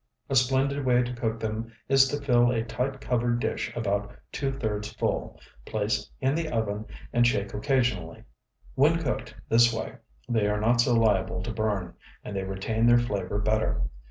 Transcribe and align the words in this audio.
A 0.31 0.35
splendid 0.35 0.83
way 0.83 1.03
to 1.03 1.13
cook 1.13 1.39
them 1.39 1.71
is 1.87 2.07
to 2.07 2.19
fill 2.19 2.49
a 2.49 2.63
tight 2.63 2.99
covered 2.99 3.39
dish 3.39 3.71
about 3.75 4.09
two 4.31 4.51
thirds 4.51 4.91
full, 4.93 5.39
place 5.63 6.09
in 6.19 6.33
the 6.33 6.49
oven, 6.49 6.85
and 7.13 7.27
shake 7.27 7.53
occasionally. 7.53 8.23
When 8.73 8.97
cooked 8.97 9.35
this 9.47 9.71
way, 9.71 9.97
they 10.27 10.47
are 10.47 10.59
not 10.59 10.81
so 10.81 10.95
liable 10.95 11.43
to 11.43 11.53
burn, 11.53 11.93
and 12.23 12.35
they 12.35 12.41
retain 12.43 12.87
their 12.87 12.97
flavor 12.97 13.37
better. 13.37 13.83